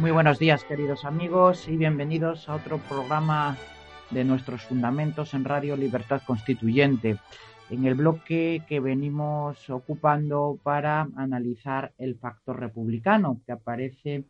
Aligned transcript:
Muy 0.00 0.12
buenos 0.12 0.38
días, 0.38 0.64
queridos 0.64 1.04
amigos, 1.04 1.68
y 1.68 1.76
bienvenidos 1.76 2.48
a 2.48 2.54
otro 2.54 2.78
programa 2.78 3.58
de 4.10 4.24
nuestros 4.24 4.62
fundamentos 4.62 5.34
en 5.34 5.44
Radio 5.44 5.76
Libertad 5.76 6.22
Constituyente, 6.26 7.18
en 7.68 7.84
el 7.84 7.96
bloque 7.96 8.62
que 8.66 8.80
venimos 8.80 9.68
ocupando 9.68 10.58
para 10.62 11.06
analizar 11.16 11.92
el 11.98 12.16
factor 12.16 12.58
republicano 12.58 13.42
que 13.44 13.52
aparece 13.52 14.24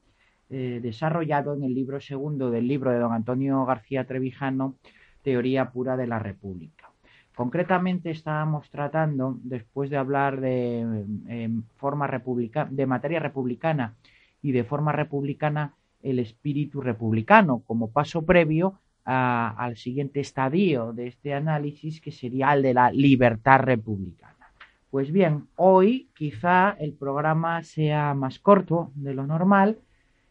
eh, 0.50 0.80
desarrollado 0.82 1.54
en 1.54 1.62
el 1.62 1.72
libro 1.72 2.00
segundo 2.00 2.50
del 2.50 2.66
libro 2.66 2.90
de 2.90 2.98
don 2.98 3.12
Antonio 3.12 3.64
García 3.64 4.08
Trevijano, 4.08 4.74
Teoría 5.22 5.70
Pura 5.70 5.96
de 5.96 6.08
la 6.08 6.18
República. 6.18 6.90
Concretamente 7.36 8.10
estábamos 8.10 8.68
tratando, 8.70 9.38
después 9.44 9.88
de 9.88 9.98
hablar 9.98 10.40
de, 10.40 11.06
eh, 11.28 11.48
forma 11.76 12.08
republicana, 12.08 12.68
de 12.72 12.86
materia 12.86 13.20
republicana, 13.20 13.94
y 14.42 14.52
de 14.52 14.64
forma 14.64 14.92
republicana 14.92 15.74
el 16.02 16.18
espíritu 16.18 16.80
republicano 16.80 17.62
como 17.66 17.90
paso 17.90 18.24
previo 18.24 18.80
a, 19.04 19.54
al 19.58 19.76
siguiente 19.76 20.20
estadio 20.20 20.92
de 20.92 21.08
este 21.08 21.34
análisis 21.34 22.00
que 22.00 22.12
sería 22.12 22.52
el 22.54 22.62
de 22.62 22.74
la 22.74 22.90
libertad 22.90 23.60
republicana. 23.60 24.52
Pues 24.90 25.12
bien, 25.12 25.46
hoy 25.56 26.08
quizá 26.14 26.76
el 26.80 26.92
programa 26.94 27.62
sea 27.62 28.14
más 28.14 28.38
corto 28.40 28.90
de 28.94 29.14
lo 29.14 29.26
normal, 29.26 29.78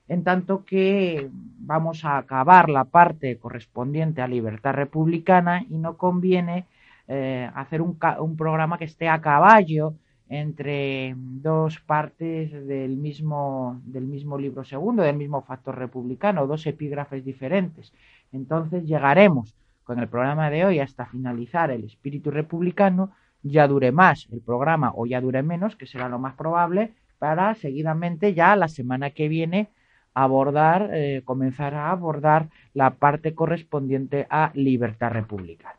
en 0.10 0.24
tanto 0.24 0.66
que 0.66 1.30
vamos 1.60 2.04
a 2.04 2.18
acabar 2.18 2.68
la 2.70 2.84
parte 2.84 3.38
correspondiente 3.38 4.22
a 4.22 4.28
libertad 4.28 4.74
republicana 4.74 5.64
y 5.70 5.78
no 5.78 5.98
conviene 5.98 6.66
eh, 7.08 7.50
hacer 7.56 7.82
un, 7.82 7.98
un 8.20 8.36
programa 8.36 8.78
que 8.78 8.86
esté 8.86 9.08
a 9.08 9.22
caballo 9.22 9.94
entre 10.30 11.16
dos 11.18 11.80
partes 11.80 12.52
del 12.68 12.98
mismo, 12.98 13.82
del 13.84 14.06
mismo 14.06 14.38
libro 14.38 14.64
segundo, 14.64 15.02
del 15.02 15.18
mismo 15.18 15.42
factor 15.42 15.78
republicano, 15.78 16.46
dos 16.46 16.66
epígrafes 16.68 17.26
diferentes. 17.26 17.92
Entonces 18.32 18.86
llegaremos 18.86 19.56
con 19.84 19.98
el 20.00 20.08
programa 20.08 20.52
de 20.52 20.66
hoy 20.66 20.80
hasta 20.80 21.08
finalizar 21.08 21.72
el 21.72 21.84
espíritu 21.84 22.30
republicano, 22.30 23.12
ya 23.42 23.68
dure 23.68 23.92
más 23.92 24.28
el 24.32 24.42
programa 24.42 24.92
o 24.96 25.08
ya 25.08 25.20
dure 25.20 25.42
menos, 25.42 25.76
que 25.76 25.88
será 25.88 26.08
lo 26.08 26.20
más 26.20 26.36
probable, 26.36 26.94
para 27.18 27.56
seguidamente 27.56 28.36
ya 28.36 28.56
la 28.56 28.68
semana 28.68 29.10
que 29.10 29.28
viene 29.28 29.70
abordar, 30.14 30.92
eh, 30.94 31.24
comenzar 31.26 31.74
a 31.74 31.90
abordar 31.90 32.50
la 32.74 32.92
parte 32.92 33.34
correspondiente 33.34 34.28
a 34.30 34.52
libertad 34.54 35.12
republicana. 35.12 35.79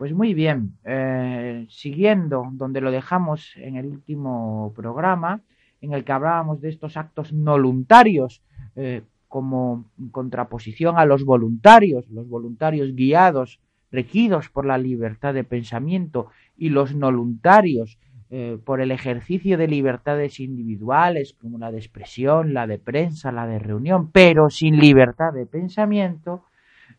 Pues 0.00 0.14
muy 0.14 0.32
bien, 0.32 0.78
eh, 0.86 1.66
siguiendo 1.68 2.48
donde 2.52 2.80
lo 2.80 2.90
dejamos 2.90 3.52
en 3.56 3.76
el 3.76 3.84
último 3.84 4.72
programa, 4.74 5.42
en 5.82 5.92
el 5.92 6.04
que 6.04 6.12
hablábamos 6.12 6.62
de 6.62 6.70
estos 6.70 6.96
actos 6.96 7.32
voluntarios 7.32 8.40
eh, 8.76 9.02
como 9.28 9.90
contraposición 10.10 10.96
a 10.96 11.04
los 11.04 11.26
voluntarios, 11.26 12.08
los 12.08 12.26
voluntarios 12.26 12.94
guiados, 12.94 13.60
regidos 13.92 14.48
por 14.48 14.64
la 14.64 14.78
libertad 14.78 15.34
de 15.34 15.44
pensamiento 15.44 16.28
y 16.56 16.70
los 16.70 16.94
voluntarios 16.94 17.98
eh, 18.30 18.56
por 18.64 18.80
el 18.80 18.92
ejercicio 18.92 19.58
de 19.58 19.68
libertades 19.68 20.40
individuales 20.40 21.36
como 21.38 21.58
la 21.58 21.70
de 21.70 21.76
expresión, 21.76 22.54
la 22.54 22.66
de 22.66 22.78
prensa, 22.78 23.32
la 23.32 23.46
de 23.46 23.58
reunión, 23.58 24.10
pero 24.10 24.48
sin 24.48 24.78
libertad 24.78 25.34
de 25.34 25.44
pensamiento, 25.44 26.44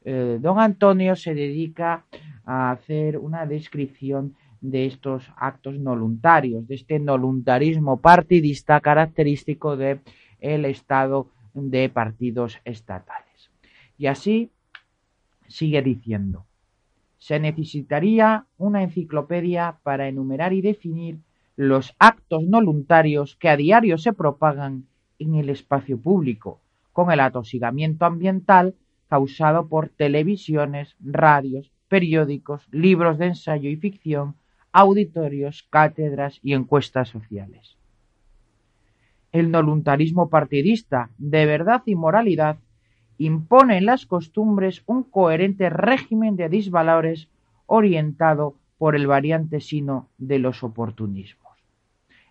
eh, 0.03 0.37
don 0.41 0.59
Antonio 0.59 1.15
se 1.15 1.33
dedica 1.33 2.05
a 2.45 2.71
hacer 2.71 3.17
una 3.17 3.45
descripción 3.45 4.35
de 4.61 4.85
estos 4.85 5.31
actos 5.37 5.81
voluntarios, 5.81 6.67
de 6.67 6.75
este 6.75 6.99
voluntarismo 6.99 7.97
partidista 7.97 8.79
característico 8.79 9.75
del 9.75 10.01
el 10.39 10.65
estado 10.65 11.27
de 11.53 11.89
partidos 11.89 12.59
estatales. 12.65 13.51
Y 13.97 14.07
así 14.07 14.51
sigue 15.47 15.81
diciendo, 15.81 16.45
se 17.17 17.39
necesitaría 17.39 18.45
una 18.57 18.81
enciclopedia 18.81 19.77
para 19.83 20.07
enumerar 20.07 20.53
y 20.53 20.61
definir 20.61 21.19
los 21.55 21.93
actos 21.99 22.43
voluntarios 22.47 23.35
que 23.35 23.49
a 23.49 23.57
diario 23.57 23.97
se 23.97 24.13
propagan 24.13 24.85
en 25.19 25.35
el 25.35 25.49
espacio 25.49 25.99
público, 25.99 26.59
con 26.93 27.11
el 27.11 27.19
atosigamiento 27.19 28.05
ambiental 28.05 28.73
causado 29.11 29.67
por 29.67 29.89
televisiones, 29.89 30.95
radios, 31.01 31.69
periódicos, 31.89 32.65
libros 32.71 33.17
de 33.17 33.25
ensayo 33.25 33.69
y 33.69 33.75
ficción, 33.75 34.35
auditorios, 34.71 35.67
cátedras 35.69 36.39
y 36.41 36.53
encuestas 36.53 37.09
sociales. 37.09 37.75
El 39.33 39.51
voluntarismo 39.51 40.29
partidista 40.29 41.09
de 41.17 41.45
verdad 41.45 41.81
y 41.85 41.95
moralidad 41.95 42.55
impone 43.17 43.79
en 43.79 43.85
las 43.85 44.05
costumbres 44.05 44.81
un 44.85 45.03
coherente 45.03 45.69
régimen 45.69 46.37
de 46.37 46.47
disvalores 46.47 47.27
orientado 47.65 48.55
por 48.77 48.95
el 48.95 49.07
variante 49.07 49.59
sino 49.59 50.07
de 50.19 50.39
los 50.39 50.63
oportunismos. 50.63 51.57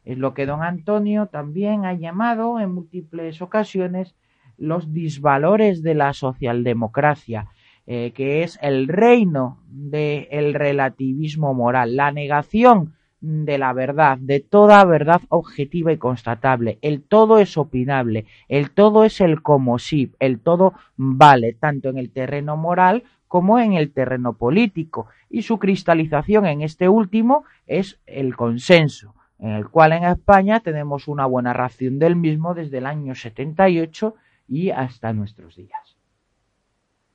Es 0.07 0.17
lo 0.17 0.33
que 0.33 0.47
don 0.47 0.62
Antonio 0.62 1.27
también 1.27 1.85
ha 1.85 1.93
llamado 1.93 2.59
en 2.59 2.73
múltiples 2.73 3.43
ocasiones 3.43 4.15
los 4.60 4.93
disvalores 4.93 5.82
de 5.82 5.94
la 5.94 6.12
socialdemocracia, 6.12 7.48
eh, 7.87 8.12
que 8.15 8.44
es 8.44 8.59
el 8.62 8.87
reino 8.87 9.59
del 9.69 10.54
relativismo 10.54 11.54
moral, 11.54 11.97
la 11.97 12.12
negación 12.12 12.94
de 13.20 13.59
la 13.59 13.72
verdad, 13.72 14.19
de 14.19 14.41
toda 14.41 14.84
verdad 14.84 15.22
objetiva 15.28 15.93
y 15.93 15.97
constatable. 15.97 16.78
El 16.82 17.03
todo 17.03 17.38
es 17.38 17.56
opinable, 17.59 18.26
el 18.49 18.70
todo 18.70 19.04
es 19.04 19.20
el 19.20 19.43
como 19.43 19.78
sí, 19.78 20.12
el 20.20 20.41
todo 20.41 20.75
vale, 20.97 21.54
tanto 21.54 21.88
en 21.88 21.99
el 21.99 22.10
terreno 22.10 22.56
moral 22.56 23.03
como 23.28 23.59
en 23.59 23.75
el 23.75 23.93
terreno 23.93 24.34
político, 24.34 25.06
y 25.28 25.43
su 25.43 25.59
cristalización 25.59 26.47
en 26.47 26.62
este 26.62 26.88
último 26.88 27.44
es 27.66 28.00
el 28.06 28.37
consenso, 28.37 29.15
en 29.38 29.50
el 29.50 29.69
cual 29.69 29.93
en 29.93 30.04
España 30.04 30.60
tenemos 30.60 31.09
una 31.09 31.26
buena 31.26 31.53
ración 31.53 31.99
del 31.99 32.16
mismo 32.16 32.54
desde 32.54 32.78
el 32.78 32.87
año 32.87 33.15
78 33.15 34.16
y 34.50 34.71
hasta 34.71 35.12
nuestros 35.12 35.56
días. 35.56 35.97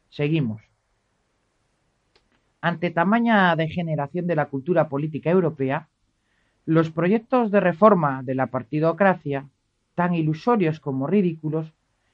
Seguimos. 0.09 0.61
Ante 2.61 2.89
tamaña 2.89 3.55
degeneración 3.57 4.25
de 4.25 4.37
la 4.37 4.45
cultura 4.45 4.87
política 4.87 5.29
europea, 5.29 5.89
los 6.65 6.89
proyectos 6.89 7.51
de 7.51 7.59
reforma 7.59 8.23
de 8.23 8.33
la 8.33 8.47
partidocracia, 8.47 9.47
tan 9.93 10.15
ilusorios 10.15 10.79
como 10.79 11.05
ridículos, 11.05 11.73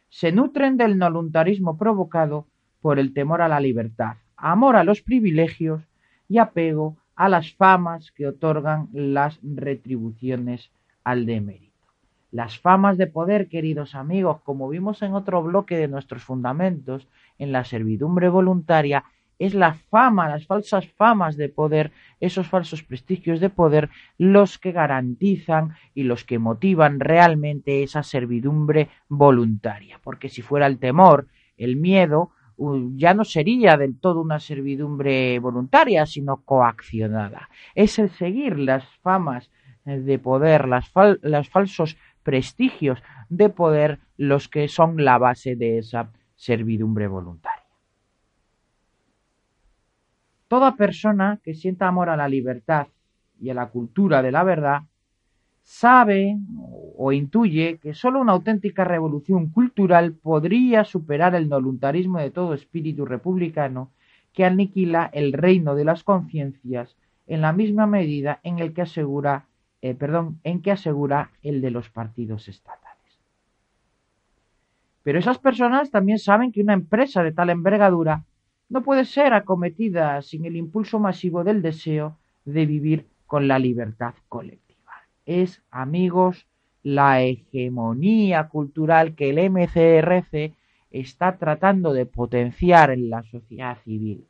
se 0.09 0.31
nutren 0.31 0.75
del 0.75 0.97
voluntarismo 0.97 1.77
provocado 1.77 2.47
por 2.81 2.99
el 2.99 3.13
temor 3.13 3.41
a 3.41 3.47
la 3.47 3.61
libertad, 3.61 4.17
amor 4.35 4.75
a 4.75 4.83
los 4.83 5.01
privilegios 5.01 5.83
y 6.27 6.39
apego 6.39 6.97
a 7.15 7.29
las 7.29 7.53
famas 7.53 8.11
que 8.11 8.27
otorgan 8.27 8.89
las 8.91 9.39
retribuciones 9.43 10.71
al 11.03 11.25
demérito. 11.27 11.70
Las 12.31 12.57
famas 12.57 12.97
de 12.97 13.07
poder, 13.07 13.49
queridos 13.49 13.93
amigos, 13.93 14.41
como 14.43 14.69
vimos 14.69 15.01
en 15.01 15.13
otro 15.13 15.43
bloque 15.43 15.77
de 15.77 15.89
nuestros 15.89 16.23
fundamentos, 16.23 17.07
en 17.37 17.51
la 17.51 17.65
servidumbre 17.65 18.29
voluntaria, 18.29 19.03
es 19.37 19.53
la 19.53 19.73
fama, 19.89 20.29
las 20.29 20.45
falsas 20.45 20.87
famas 20.87 21.35
de 21.35 21.49
poder, 21.49 21.91
esos 22.19 22.47
falsos 22.47 22.83
prestigios 22.83 23.39
de 23.39 23.49
poder, 23.49 23.89
los 24.17 24.59
que 24.59 24.71
garantizan 24.71 25.75
y 25.93 26.03
los 26.03 26.23
que 26.23 26.39
motivan 26.39 26.99
realmente 26.99 27.83
esa 27.83 28.03
servidumbre 28.03 28.89
voluntaria. 29.09 29.99
Porque 30.03 30.29
si 30.29 30.41
fuera 30.41 30.67
el 30.67 30.77
temor, 30.77 31.27
el 31.57 31.75
miedo, 31.75 32.31
ya 32.95 33.13
no 33.13 33.25
sería 33.25 33.77
del 33.77 33.99
todo 33.99 34.21
una 34.21 34.39
servidumbre 34.39 35.39
voluntaria, 35.39 36.05
sino 36.05 36.43
coaccionada. 36.45 37.49
Es 37.75 37.97
el 37.99 38.11
seguir 38.11 38.59
las 38.59 38.85
famas 39.01 39.49
de 39.85 40.19
poder, 40.19 40.67
las, 40.67 40.89
fal 40.89 41.19
falsos 41.49 41.97
prestigios 42.23 43.01
de 43.29 43.49
poder 43.49 43.99
los 44.17 44.47
que 44.47 44.67
son 44.67 45.03
la 45.03 45.17
base 45.17 45.55
de 45.55 45.79
esa 45.79 46.11
servidumbre 46.35 47.07
voluntaria. 47.07 47.63
Toda 50.47 50.75
persona 50.75 51.39
que 51.43 51.53
sienta 51.53 51.87
amor 51.87 52.09
a 52.09 52.17
la 52.17 52.27
libertad 52.27 52.87
y 53.39 53.49
a 53.49 53.53
la 53.53 53.67
cultura 53.67 54.21
de 54.21 54.31
la 54.31 54.43
verdad 54.43 54.81
sabe 55.63 56.37
o 56.97 57.11
intuye 57.11 57.77
que 57.77 57.93
sólo 57.93 58.19
una 58.19 58.33
auténtica 58.33 58.83
revolución 58.83 59.49
cultural 59.49 60.13
podría 60.13 60.83
superar 60.83 61.35
el 61.35 61.47
voluntarismo 61.47 62.19
de 62.19 62.31
todo 62.31 62.53
espíritu 62.53 63.05
republicano 63.05 63.91
que 64.33 64.45
aniquila 64.45 65.09
el 65.13 65.33
reino 65.33 65.75
de 65.75 65.85
las 65.85 66.03
conciencias 66.03 66.97
en 67.27 67.41
la 67.41 67.53
misma 67.53 67.87
medida 67.87 68.39
en 68.43 68.59
el 68.59 68.73
que 68.73 68.81
asegura, 68.81 69.45
eh, 69.81 69.93
perdón, 69.95 70.39
en 70.43 70.61
que 70.61 70.71
asegura 70.71 71.31
el 71.41 71.61
de 71.61 71.71
los 71.71 71.89
partidos 71.89 72.47
estatales. 72.47 72.89
Pero 75.03 75.19
esas 75.19 75.39
personas 75.39 75.89
también 75.89 76.19
saben 76.19 76.51
que 76.51 76.61
una 76.61 76.73
empresa 76.73 77.23
de 77.23 77.31
tal 77.31 77.49
envergadura 77.49 78.25
no 78.69 78.83
puede 78.83 79.05
ser 79.05 79.33
acometida 79.33 80.21
sin 80.21 80.45
el 80.45 80.55
impulso 80.55 80.99
masivo 80.99 81.43
del 81.43 81.61
deseo 81.61 82.17
de 82.45 82.65
vivir 82.65 83.07
con 83.25 83.47
la 83.47 83.59
libertad 83.59 84.13
colectiva 84.29 84.71
es, 85.25 85.61
amigos, 85.71 86.47
la 86.83 87.21
hegemonía 87.21 88.47
cultural 88.49 89.15
que 89.15 89.29
el 89.29 89.49
MCRC 89.49 90.53
está 90.89 91.37
tratando 91.37 91.93
de 91.93 92.05
potenciar 92.05 92.91
en 92.91 93.09
la 93.09 93.23
sociedad 93.23 93.77
civil. 93.83 94.25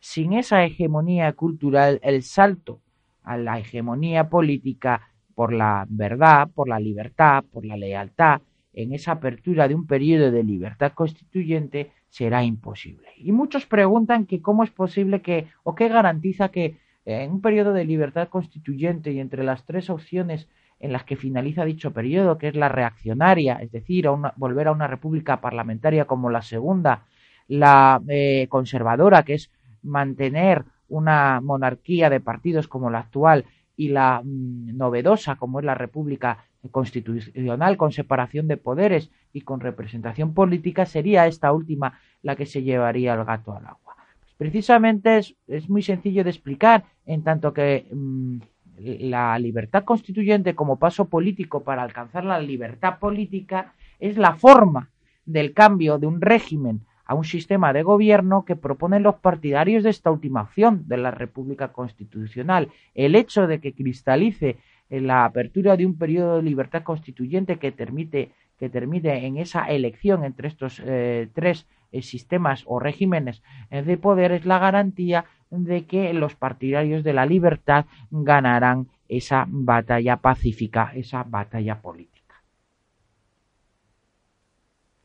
Sin 0.00 0.32
esa 0.32 0.64
hegemonía 0.64 1.32
cultural, 1.32 2.00
el 2.02 2.22
salto 2.22 2.80
a 3.24 3.36
la 3.36 3.58
hegemonía 3.58 4.28
política 4.28 5.08
por 5.34 5.52
la 5.52 5.86
verdad, 5.88 6.48
por 6.54 6.68
la 6.68 6.78
libertad, 6.78 7.44
por 7.50 7.64
la 7.64 7.76
lealtad, 7.76 8.42
en 8.74 8.92
esa 8.92 9.12
apertura 9.12 9.68
de 9.68 9.74
un 9.74 9.86
periodo 9.86 10.30
de 10.30 10.44
libertad 10.44 10.92
constituyente 10.92 11.92
será 12.08 12.42
imposible. 12.44 13.08
Y 13.16 13.32
muchos 13.32 13.66
preguntan 13.66 14.26
que 14.26 14.40
cómo 14.40 14.64
es 14.64 14.70
posible 14.70 15.20
que 15.22 15.46
o 15.62 15.74
qué 15.74 15.88
garantiza 15.88 16.50
que 16.50 16.76
en 17.04 17.32
un 17.32 17.40
periodo 17.40 17.72
de 17.72 17.84
libertad 17.84 18.28
constituyente 18.28 19.12
y 19.12 19.18
entre 19.18 19.44
las 19.44 19.64
tres 19.64 19.90
opciones 19.90 20.48
en 20.78 20.92
las 20.92 21.04
que 21.04 21.16
finaliza 21.16 21.64
dicho 21.64 21.92
periodo, 21.92 22.38
que 22.38 22.48
es 22.48 22.56
la 22.56 22.68
reaccionaria, 22.68 23.54
es 23.56 23.70
decir, 23.70 24.06
volver 24.36 24.68
a 24.68 24.72
una 24.72 24.88
república 24.88 25.40
parlamentaria 25.40 26.06
como 26.06 26.28
la 26.30 26.42
segunda, 26.42 27.04
la 27.46 28.00
eh, 28.08 28.46
conservadora, 28.48 29.22
que 29.22 29.34
es 29.34 29.50
mantener 29.82 30.64
una 30.92 31.40
monarquía 31.40 32.10
de 32.10 32.20
partidos 32.20 32.68
como 32.68 32.90
la 32.90 33.00
actual, 33.00 33.44
y 33.76 33.88
la 33.88 34.22
mm, 34.22 34.76
novedosa 34.76 35.36
como 35.36 35.58
es 35.58 35.64
la 35.64 35.74
república 35.74 36.44
constitucional 36.70 37.76
con 37.76 37.90
separación 37.90 38.46
de 38.46 38.56
poderes 38.56 39.10
y 39.32 39.40
con 39.40 39.60
representación 39.60 40.34
política, 40.34 40.86
sería 40.86 41.26
esta 41.26 41.52
última 41.52 41.98
la 42.22 42.36
que 42.36 42.46
se 42.46 42.62
llevaría 42.62 43.14
el 43.14 43.24
gato 43.24 43.56
al 43.56 43.66
agua. 43.66 43.96
Precisamente 44.36 45.18
es, 45.46 45.68
muy 45.68 45.82
sencillo 45.82 46.22
de 46.22 46.30
explicar, 46.30 46.84
en 47.06 47.22
tanto 47.22 47.52
que 47.52 47.86
mm, 47.90 48.38
la 49.10 49.38
libertad 49.38 49.84
constituyente 49.84 50.54
como 50.54 50.78
paso 50.78 51.06
político 51.06 51.62
para 51.62 51.82
alcanzar 51.82 52.24
la 52.24 52.38
libertad 52.40 52.98
política 52.98 53.72
es 53.98 54.16
la 54.16 54.34
forma 54.34 54.90
del 55.24 55.52
cambio 55.52 55.98
de 55.98 56.06
un 56.06 56.20
régimen 56.20 56.82
a 57.12 57.14
un 57.14 57.24
sistema 57.24 57.74
de 57.74 57.82
gobierno 57.82 58.46
que 58.46 58.56
proponen 58.56 59.02
los 59.02 59.16
partidarios 59.16 59.82
de 59.84 59.90
esta 59.90 60.10
última 60.10 60.40
opción 60.40 60.84
de 60.88 60.96
la 60.96 61.10
República 61.10 61.68
Constitucional. 61.68 62.70
El 62.94 63.14
hecho 63.14 63.46
de 63.46 63.60
que 63.60 63.74
cristalice 63.74 64.56
la 64.88 65.26
apertura 65.26 65.76
de 65.76 65.84
un 65.84 65.98
periodo 65.98 66.36
de 66.36 66.42
libertad 66.42 66.82
constituyente 66.82 67.58
que 67.58 67.70
permite, 67.70 68.30
que 68.58 68.70
termine 68.70 69.26
en 69.26 69.36
esa 69.36 69.66
elección 69.66 70.24
entre 70.24 70.48
estos 70.48 70.80
eh, 70.86 71.28
tres 71.34 71.66
eh, 71.92 72.00
sistemas 72.00 72.64
o 72.66 72.78
regímenes 72.78 73.42
eh, 73.70 73.82
de 73.82 73.98
poder 73.98 74.32
es 74.32 74.46
la 74.46 74.58
garantía 74.58 75.26
de 75.50 75.84
que 75.84 76.14
los 76.14 76.34
partidarios 76.34 77.04
de 77.04 77.12
la 77.12 77.26
libertad 77.26 77.84
ganarán 78.10 78.86
esa 79.06 79.44
batalla 79.48 80.16
pacífica, 80.16 80.92
esa 80.94 81.24
batalla 81.24 81.82
política. 81.82 82.11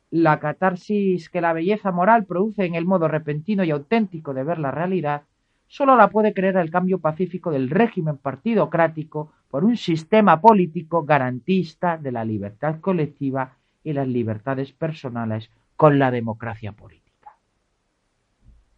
La 0.09 0.39
catarsis 0.39 1.29
que 1.29 1.41
la 1.41 1.53
belleza 1.53 1.91
moral 1.91 2.25
produce 2.25 2.65
en 2.65 2.75
el 2.75 2.85
modo 2.85 3.07
repentino 3.07 3.63
y 3.63 3.71
auténtico 3.71 4.33
de 4.33 4.43
ver 4.43 4.57
la 4.57 4.71
realidad 4.71 5.23
solo 5.67 5.97
la 5.97 6.09
puede 6.09 6.33
creer 6.33 6.55
el 6.57 6.71
cambio 6.71 6.99
pacífico 6.99 7.51
del 7.51 7.69
régimen 7.69 8.17
partidocrático 8.17 9.33
por 9.49 9.65
un 9.65 9.75
sistema 9.77 10.39
político 10.39 11.03
garantista 11.03 11.97
de 11.97 12.11
la 12.11 12.23
libertad 12.23 12.79
colectiva 12.79 13.57
y 13.83 13.93
las 13.93 14.07
libertades 14.07 14.71
personales 14.71 15.51
con 15.75 15.99
la 15.99 16.09
democracia 16.11 16.71
política. 16.71 17.07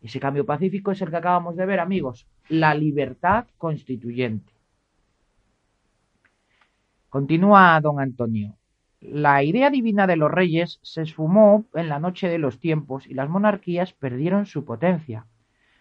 Ese 0.01 0.19
cambio 0.19 0.45
pacífico 0.45 0.91
es 0.91 1.01
el 1.01 1.09
que 1.09 1.17
acabamos 1.17 1.55
de 1.55 1.65
ver, 1.65 1.79
amigos, 1.79 2.27
la 2.47 2.73
libertad 2.73 3.45
constituyente. 3.57 4.53
Continúa 7.09 7.79
don 7.81 7.99
Antonio. 7.99 8.58
La 9.01 9.43
idea 9.43 9.69
divina 9.69 10.07
de 10.07 10.17
los 10.17 10.29
reyes 10.29 10.79
se 10.81 11.03
esfumó 11.03 11.65
en 11.73 11.87
la 11.87 11.99
noche 11.99 12.27
de 12.27 12.37
los 12.37 12.59
tiempos 12.59 13.07
y 13.07 13.13
las 13.13 13.29
monarquías 13.29 13.93
perdieron 13.93 14.45
su 14.45 14.65
potencia. 14.65 15.25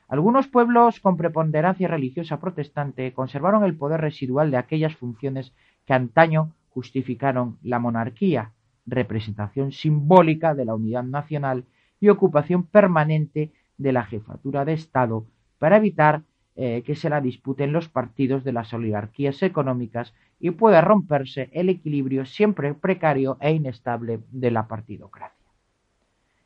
Algunos 0.06 0.46
pueblos 0.46 1.00
con 1.00 1.16
preponderancia 1.16 1.88
religiosa 1.88 2.38
protestante 2.38 3.12
conservaron 3.12 3.64
el 3.64 3.76
poder 3.76 4.00
residual 4.00 4.52
de 4.52 4.56
aquellas 4.56 4.94
funciones 4.94 5.52
que 5.84 5.94
antaño 5.94 6.54
justificaron 6.70 7.58
la 7.60 7.80
monarquía, 7.80 8.52
representación 8.86 9.72
simbólica 9.72 10.54
de 10.54 10.64
la 10.64 10.76
unidad 10.76 11.02
nacional 11.02 11.64
y 11.98 12.10
ocupación 12.10 12.62
permanente 12.62 13.52
de 13.78 13.92
la 13.92 14.04
jefatura 14.04 14.64
de 14.64 14.74
Estado 14.74 15.26
para 15.58 15.78
evitar 15.78 16.22
eh, 16.60 16.82
que 16.84 16.96
se 16.96 17.08
la 17.08 17.20
disputen 17.20 17.72
los 17.72 17.88
partidos 17.88 18.42
de 18.42 18.50
las 18.50 18.74
oligarquías 18.74 19.44
económicas 19.44 20.12
y 20.40 20.50
pueda 20.50 20.80
romperse 20.80 21.50
el 21.52 21.68
equilibrio 21.68 22.26
siempre 22.26 22.74
precario 22.74 23.36
e 23.38 23.52
inestable 23.52 24.18
de 24.32 24.50
la 24.50 24.66
partidocracia. 24.66 25.46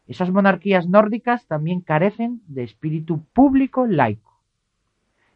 Esas 0.06 0.30
monarquías 0.30 0.86
nórdicas 0.86 1.46
también 1.46 1.80
carecen 1.80 2.42
de 2.46 2.62
espíritu 2.62 3.24
público 3.32 3.86
laico. 3.86 4.38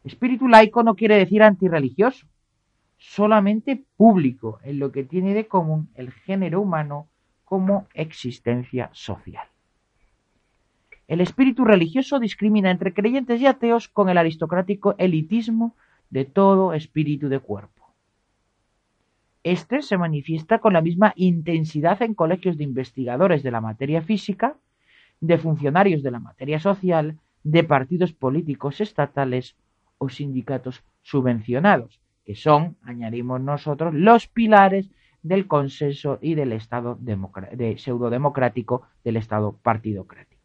Espíritu 0.04 0.46
laico 0.46 0.82
no 0.82 0.94
quiere 0.94 1.16
decir 1.16 1.42
antirreligioso, 1.42 2.26
solamente 2.98 3.82
público, 3.96 4.60
en 4.62 4.78
lo 4.78 4.92
que 4.92 5.04
tiene 5.04 5.32
de 5.32 5.48
común 5.48 5.88
el 5.94 6.12
género 6.12 6.60
humano 6.60 7.08
como 7.46 7.86
existencia 7.94 8.90
social. 8.92 9.48
El 11.08 11.20
espíritu 11.20 11.64
religioso 11.64 12.18
discrimina 12.18 12.70
entre 12.70 12.92
creyentes 12.92 13.40
y 13.40 13.46
ateos 13.46 13.88
con 13.88 14.08
el 14.08 14.18
aristocrático 14.18 14.96
elitismo 14.98 15.76
de 16.10 16.24
todo 16.24 16.72
espíritu 16.72 17.28
de 17.28 17.38
cuerpo. 17.38 17.76
Este 19.44 19.82
se 19.82 19.96
manifiesta 19.96 20.58
con 20.58 20.72
la 20.72 20.80
misma 20.80 21.12
intensidad 21.14 22.02
en 22.02 22.14
colegios 22.14 22.56
de 22.56 22.64
investigadores 22.64 23.44
de 23.44 23.52
la 23.52 23.60
materia 23.60 24.02
física, 24.02 24.56
de 25.20 25.38
funcionarios 25.38 26.02
de 26.02 26.10
la 26.10 26.18
materia 26.18 26.58
social, 26.58 27.18
de 27.44 27.62
partidos 27.62 28.12
políticos 28.12 28.80
estatales 28.80 29.54
o 29.98 30.08
sindicatos 30.08 30.82
subvencionados, 31.02 32.00
que 32.24 32.34
son, 32.34 32.76
añadimos 32.82 33.40
nosotros, 33.40 33.94
los 33.94 34.26
pilares 34.26 34.90
del 35.22 35.46
consenso 35.46 36.18
y 36.20 36.34
del 36.34 36.50
Estado 36.52 36.98
de 37.00 37.78
pseudodemocrático, 37.78 38.82
del 39.04 39.16
Estado 39.16 39.56
partidocrático. 39.62 40.35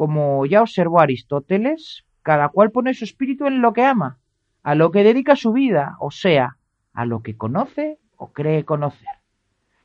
Como 0.00 0.46
ya 0.46 0.62
observó 0.62 1.00
Aristóteles, 1.00 2.06
cada 2.22 2.48
cual 2.48 2.70
pone 2.70 2.94
su 2.94 3.04
espíritu 3.04 3.46
en 3.46 3.60
lo 3.60 3.74
que 3.74 3.84
ama, 3.84 4.18
a 4.62 4.74
lo 4.74 4.92
que 4.92 5.04
dedica 5.04 5.36
su 5.36 5.52
vida, 5.52 5.98
o 6.00 6.10
sea, 6.10 6.56
a 6.94 7.04
lo 7.04 7.20
que 7.20 7.36
conoce 7.36 7.98
o 8.16 8.32
cree 8.32 8.64
conocer. 8.64 9.10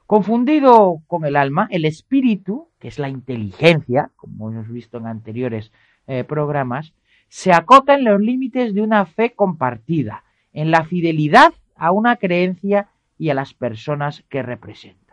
Confundido 0.06 1.02
con 1.08 1.26
el 1.26 1.36
alma, 1.36 1.68
el 1.70 1.84
espíritu, 1.84 2.70
que 2.80 2.88
es 2.88 2.98
la 2.98 3.10
inteligencia, 3.10 4.10
como 4.16 4.50
hemos 4.50 4.70
visto 4.70 5.00
en 5.00 5.08
anteriores 5.08 5.74
eh, 6.08 6.24
programas, 6.24 6.94
se 7.28 7.52
acota 7.52 7.96
en 7.96 8.06
los 8.06 8.22
límites 8.22 8.74
de 8.74 8.84
una 8.84 9.06
fe 9.06 9.34
compartida, 9.34 10.24
en 10.54 10.72
la 10.72 10.86
fidelidad 10.86 11.54
a 11.76 11.92
una 11.92 12.16
creencia 12.16 12.88
y 13.18 13.32
a 13.32 13.34
las 13.34 13.54
personas 13.54 14.24
que 14.30 14.42
representan. 14.42 15.05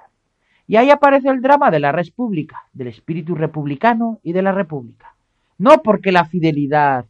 Y 0.66 0.76
ahí 0.76 0.90
aparece 0.90 1.28
el 1.28 1.42
drama 1.42 1.70
de 1.70 1.80
la 1.80 1.92
república, 1.92 2.62
del 2.72 2.88
espíritu 2.88 3.34
republicano 3.34 4.20
y 4.22 4.32
de 4.32 4.42
la 4.42 4.52
república. 4.52 5.14
No 5.58 5.82
porque 5.82 6.12
la 6.12 6.24
fidelidad 6.24 7.06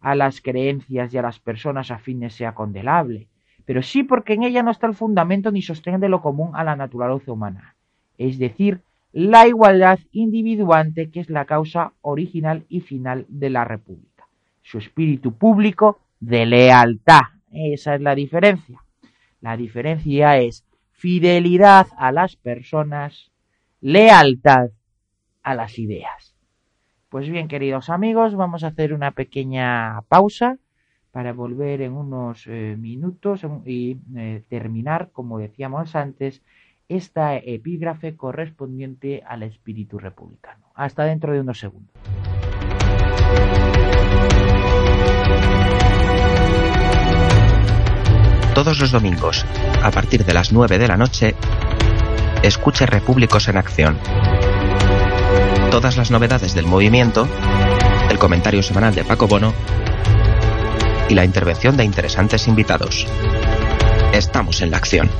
a 0.00 0.14
las 0.14 0.40
creencias 0.40 1.12
y 1.12 1.18
a 1.18 1.22
las 1.22 1.38
personas 1.38 1.90
afines 1.90 2.34
sea 2.34 2.54
condenable, 2.54 3.28
pero 3.64 3.82
sí 3.82 4.02
porque 4.02 4.34
en 4.34 4.44
ella 4.44 4.62
no 4.62 4.70
está 4.70 4.86
el 4.86 4.94
fundamento 4.94 5.50
ni 5.50 5.62
sostén 5.62 6.00
de 6.00 6.08
lo 6.08 6.20
común 6.20 6.50
a 6.54 6.62
la 6.62 6.76
naturaleza 6.76 7.32
humana, 7.32 7.74
es 8.18 8.38
decir, 8.38 8.80
la 9.12 9.48
igualdad 9.48 9.98
individuante 10.12 11.10
que 11.10 11.20
es 11.20 11.30
la 11.30 11.46
causa 11.46 11.92
original 12.02 12.64
y 12.68 12.80
final 12.80 13.24
de 13.28 13.50
la 13.50 13.64
república, 13.64 14.28
su 14.62 14.78
espíritu 14.78 15.32
público 15.32 15.98
de 16.20 16.46
lealtad 16.46 17.36
esa 17.56 17.94
es 17.94 18.00
la 18.00 18.14
diferencia. 18.14 18.82
La 19.40 19.56
diferencia 19.56 20.38
es 20.38 20.64
fidelidad 20.96 21.86
a 21.98 22.10
las 22.10 22.36
personas, 22.36 23.30
lealtad 23.80 24.70
a 25.42 25.54
las 25.54 25.78
ideas. 25.78 26.34
Pues 27.10 27.28
bien, 27.28 27.48
queridos 27.48 27.90
amigos, 27.90 28.34
vamos 28.34 28.64
a 28.64 28.68
hacer 28.68 28.92
una 28.92 29.12
pequeña 29.12 30.02
pausa 30.08 30.58
para 31.12 31.32
volver 31.32 31.82
en 31.82 31.92
unos 31.92 32.46
eh, 32.46 32.76
minutos 32.78 33.42
y 33.64 33.98
eh, 34.16 34.42
terminar, 34.48 35.10
como 35.12 35.38
decíamos 35.38 35.94
antes, 35.94 36.42
esta 36.88 37.36
epígrafe 37.36 38.16
correspondiente 38.16 39.22
al 39.26 39.42
espíritu 39.42 39.98
republicano. 39.98 40.66
Hasta 40.74 41.04
dentro 41.04 41.32
de 41.32 41.40
unos 41.40 41.58
segundos. 41.58 41.94
Todos 48.54 48.80
los 48.80 48.90
domingos, 48.90 49.44
a 49.82 49.90
partir 49.90 50.24
de 50.24 50.34
las 50.34 50.52
9 50.52 50.78
de 50.78 50.88
la 50.88 50.96
noche, 50.96 51.34
escuche 52.42 52.86
Repúblicos 52.86 53.48
en 53.48 53.56
Acción 53.56 53.98
todas 55.70 55.98
las 55.98 56.10
novedades 56.10 56.54
del 56.54 56.64
movimiento, 56.64 57.28
el 58.10 58.18
comentario 58.18 58.62
semanal 58.62 58.94
de 58.94 59.04
Paco 59.04 59.26
Bono 59.26 59.52
y 61.08 61.14
la 61.14 61.22
intervención 61.22 61.76
de 61.76 61.84
interesantes 61.84 62.48
invitados. 62.48 63.06
Estamos 64.12 64.62
en 64.62 64.70
la 64.70 64.78
acción. 64.78 65.10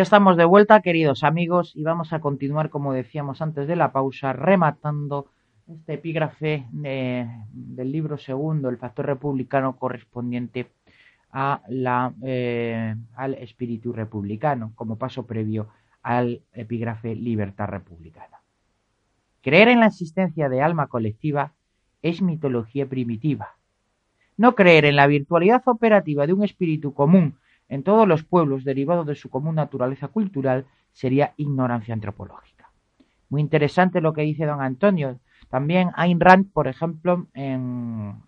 Ya 0.00 0.04
estamos 0.04 0.38
de 0.38 0.46
vuelta, 0.46 0.80
queridos 0.80 1.24
amigos, 1.24 1.76
y 1.76 1.82
vamos 1.82 2.14
a 2.14 2.20
continuar, 2.20 2.70
como 2.70 2.94
decíamos 2.94 3.42
antes 3.42 3.68
de 3.68 3.76
la 3.76 3.92
pausa, 3.92 4.32
rematando 4.32 5.26
este 5.68 5.92
epígrafe 5.92 6.64
del 6.72 7.92
libro 7.92 8.16
segundo, 8.16 8.70
el 8.70 8.78
factor 8.78 9.04
republicano 9.04 9.76
correspondiente 9.76 10.68
a 11.32 11.60
la, 11.68 12.14
eh, 12.22 12.96
al 13.14 13.34
espíritu 13.34 13.92
republicano, 13.92 14.72
como 14.74 14.96
paso 14.96 15.26
previo 15.26 15.68
al 16.02 16.40
epígrafe 16.54 17.14
libertad 17.14 17.68
republicana. 17.68 18.40
Creer 19.42 19.68
en 19.68 19.80
la 19.80 19.88
existencia 19.88 20.48
de 20.48 20.62
alma 20.62 20.86
colectiva 20.86 21.52
es 22.00 22.22
mitología 22.22 22.88
primitiva. 22.88 23.50
No 24.38 24.54
creer 24.54 24.86
en 24.86 24.96
la 24.96 25.06
virtualidad 25.06 25.60
operativa 25.66 26.26
de 26.26 26.32
un 26.32 26.42
espíritu 26.42 26.94
común 26.94 27.34
en 27.70 27.84
todos 27.84 28.06
los 28.06 28.24
pueblos 28.24 28.64
derivado 28.64 29.04
de 29.04 29.14
su 29.14 29.30
común 29.30 29.54
naturaleza 29.54 30.08
cultural 30.08 30.66
sería 30.92 31.32
ignorancia 31.36 31.94
antropológica. 31.94 32.70
Muy 33.30 33.40
interesante 33.40 34.00
lo 34.00 34.12
que 34.12 34.22
dice 34.22 34.44
don 34.44 34.60
Antonio. 34.60 35.20
También 35.48 35.90
Ayn 35.94 36.20
Rand, 36.20 36.52
por 36.52 36.66
ejemplo, 36.66 37.28
en, 37.32 38.20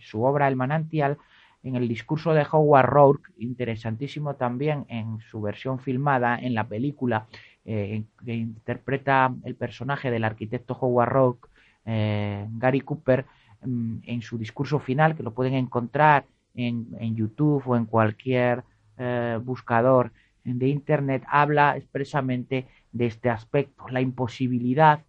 su 0.00 0.24
obra 0.24 0.48
El 0.48 0.56
manantial, 0.56 1.18
en 1.62 1.76
el 1.76 1.86
discurso 1.86 2.32
de 2.32 2.46
Howard 2.50 2.86
Rourke, 2.86 3.32
interesantísimo 3.36 4.34
también 4.34 4.86
en 4.88 5.20
su 5.30 5.42
versión 5.42 5.78
filmada 5.78 6.38
en 6.38 6.54
la 6.54 6.66
película 6.66 7.26
eh, 7.66 8.04
que 8.24 8.34
interpreta 8.34 9.34
el 9.44 9.54
personaje 9.54 10.10
del 10.10 10.24
arquitecto 10.24 10.76
Howard 10.80 11.10
Rourke, 11.10 11.48
eh, 11.84 12.46
Gary 12.52 12.80
Cooper, 12.80 13.26
mm, 13.62 13.96
en 14.04 14.22
su 14.22 14.38
discurso 14.38 14.78
final, 14.78 15.14
que 15.14 15.22
lo 15.22 15.32
pueden 15.32 15.54
encontrar 15.54 16.24
en, 16.54 17.16
YouTube 17.16 17.62
o 17.66 17.76
en 17.76 17.84
cualquier 17.86 18.64
eh, 18.98 19.38
buscador 19.42 20.12
de 20.44 20.68
Internet, 20.68 21.24
habla 21.26 21.76
expresamente 21.76 22.66
de 22.92 23.06
este 23.06 23.30
aspecto, 23.30 23.88
la 23.88 24.00
imposibilidad 24.00 25.00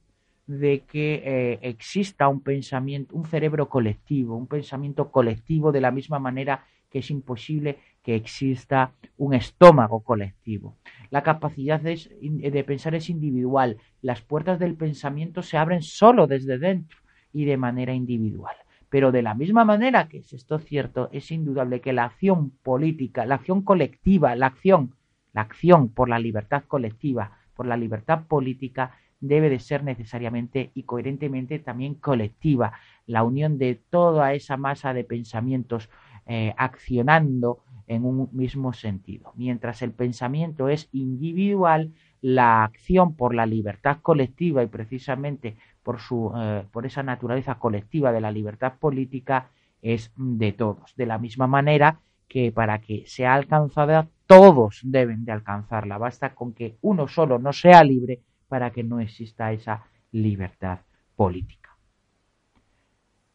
de 0.48 0.82
que 0.82 1.22
eh, 1.26 1.60
exista 1.62 2.28
un 2.28 2.42
pensamiento, 2.42 3.16
un 3.16 3.26
cerebro 3.26 3.68
colectivo, 3.68 4.36
un 4.36 4.48
pensamiento 4.48 5.12
colectivo 5.12 5.72
de 5.72 5.82
la 5.82 5.92
misma 5.92 6.20
manera 6.20 6.66
que 6.90 7.00
es 7.00 7.12
imposible 7.12 7.80
que 8.04 8.16
exista 8.16 8.94
un 9.18 9.34
estómago 9.34 10.02
colectivo. 10.02 10.78
La 11.10 11.24
capacidad 11.24 11.82
de 11.82 12.64
pensar 12.64 12.96
es 12.96 13.10
individual, 13.10 13.78
las 14.02 14.22
puertas 14.22 14.60
del 14.60 14.76
pensamiento 14.76 15.42
se 15.42 15.58
abren 15.58 15.82
solo 15.82 16.28
desde 16.28 16.58
dentro 16.58 17.00
y 17.34 17.46
de 17.46 17.58
manera 17.58 17.94
individual. 17.94 18.56
Pero 18.96 19.12
de 19.12 19.22
la 19.22 19.34
misma 19.34 19.66
manera 19.66 20.08
que 20.08 20.20
es 20.20 20.32
esto 20.32 20.58
cierto, 20.58 21.10
es 21.12 21.30
indudable 21.30 21.82
que 21.82 21.92
la 21.92 22.06
acción 22.06 22.52
política, 22.52 23.26
la 23.26 23.36
acción 23.36 23.62
colectiva, 23.62 24.38
la 24.38 24.46
acción, 24.46 24.96
la 25.34 25.42
acción 25.42 25.90
por 25.90 26.08
la 26.08 26.18
libertad 26.18 26.64
colectiva, 26.66 27.40
por 27.58 27.66
la 27.66 27.76
libertad 27.76 28.26
política, 28.26 28.96
debe 29.20 29.50
de 29.50 29.60
ser 29.60 29.84
necesariamente 29.84 30.72
y 30.74 30.84
coherentemente 30.84 31.60
también 31.60 31.96
colectiva. 31.96 32.72
La 33.06 33.24
unión 33.24 33.58
de 33.58 33.76
toda 33.76 34.34
esa 34.34 34.56
masa 34.56 34.94
de 34.94 35.04
pensamientos 35.04 35.90
eh, 36.26 36.54
accionando 36.56 37.66
en 37.88 38.06
un 38.06 38.30
mismo 38.32 38.72
sentido. 38.72 39.34
Mientras 39.36 39.82
el 39.82 39.92
pensamiento 39.92 40.70
es 40.70 40.88
individual, 40.94 41.92
la 42.26 42.64
acción 42.64 43.14
por 43.14 43.36
la 43.36 43.46
libertad 43.46 44.00
colectiva 44.02 44.64
y 44.64 44.66
precisamente 44.66 45.58
por, 45.84 46.00
su, 46.00 46.34
eh, 46.36 46.64
por 46.72 46.88
esa 46.88 47.04
naturaleza 47.04 47.60
colectiva 47.60 48.12
de 48.12 48.20
la 48.20 48.32
libertad 48.32 48.74
política 48.80 49.52
es 49.84 50.12
de 50.18 50.52
todos. 50.52 50.96
De 50.96 51.06
la 51.06 51.20
misma 51.20 51.46
manera 51.46 52.00
que 52.28 52.52
para 52.52 52.82
que 52.82 53.04
sea 53.06 53.36
alcanzada, 53.36 54.08
todos 54.26 54.80
deben 54.84 55.24
de 55.24 55.34
alcanzarla. 55.34 56.00
Basta 56.00 56.34
con 56.34 56.54
que 56.54 56.78
uno 56.82 57.08
solo 57.08 57.38
no 57.38 57.54
sea 57.54 57.84
libre 57.84 58.22
para 58.48 58.72
que 58.72 58.82
no 58.82 59.00
exista 59.00 59.52
esa 59.52 59.84
libertad 60.12 60.80
política. 61.16 61.78